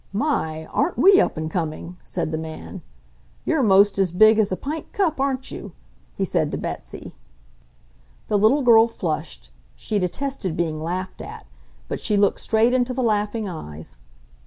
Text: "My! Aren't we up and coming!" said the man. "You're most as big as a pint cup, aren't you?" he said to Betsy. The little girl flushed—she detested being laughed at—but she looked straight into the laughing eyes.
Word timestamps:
"My! 0.13 0.65
Aren't 0.73 0.97
we 0.97 1.21
up 1.21 1.37
and 1.37 1.47
coming!" 1.51 1.95
said 2.03 2.31
the 2.31 2.37
man. 2.39 2.81
"You're 3.45 3.61
most 3.61 3.99
as 3.99 4.11
big 4.11 4.39
as 4.39 4.51
a 4.51 4.55
pint 4.57 4.91
cup, 4.93 5.19
aren't 5.19 5.51
you?" 5.51 5.73
he 6.15 6.25
said 6.25 6.49
to 6.51 6.57
Betsy. 6.57 7.13
The 8.27 8.39
little 8.39 8.63
girl 8.63 8.87
flushed—she 8.87 9.99
detested 9.99 10.57
being 10.57 10.81
laughed 10.81 11.21
at—but 11.21 11.99
she 11.99 12.17
looked 12.17 12.39
straight 12.39 12.73
into 12.73 12.95
the 12.95 13.03
laughing 13.03 13.47
eyes. 13.47 13.97